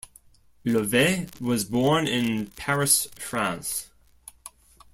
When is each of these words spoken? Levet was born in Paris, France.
Levet 0.65 1.39
was 1.39 1.63
born 1.63 2.07
in 2.07 2.47
Paris, 2.55 3.05
France. 3.19 3.91